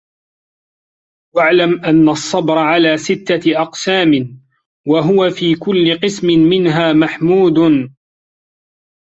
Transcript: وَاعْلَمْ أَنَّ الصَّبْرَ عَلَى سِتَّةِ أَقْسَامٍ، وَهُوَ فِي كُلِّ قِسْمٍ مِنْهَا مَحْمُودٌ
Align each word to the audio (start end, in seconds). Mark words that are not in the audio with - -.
وَاعْلَمْ 1.35 1.85
أَنَّ 1.85 2.09
الصَّبْرَ 2.09 2.57
عَلَى 2.57 2.97
سِتَّةِ 2.97 3.61
أَقْسَامٍ، 3.61 4.39
وَهُوَ 4.91 5.29
فِي 5.29 5.55
كُلِّ 5.55 5.99
قِسْمٍ 6.03 6.27
مِنْهَا 6.27 6.93
مَحْمُودٌ 6.93 7.59